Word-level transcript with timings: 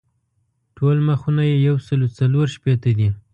ټول 0.77 0.97
مخونه 1.07 1.43
یې 1.49 1.57
یو 1.67 1.75
سل 1.87 2.01
څلور 2.17 2.45
شپېته 2.55 2.91
دي. 2.97 3.09